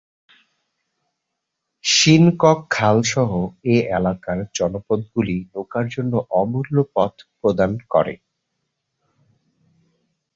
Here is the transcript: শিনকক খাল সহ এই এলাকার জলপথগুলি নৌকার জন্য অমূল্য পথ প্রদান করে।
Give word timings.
শিনকক 1.83 2.59
খাল 2.69 2.97
সহ 3.03 3.31
এই 3.65 3.81
এলাকার 3.97 4.39
জলপথগুলি 4.57 5.37
নৌকার 5.51 5.85
জন্য 5.87 6.13
অমূল্য 6.39 6.75
পথ 6.95 7.13
প্রদান 7.39 7.71
করে। 7.89 8.15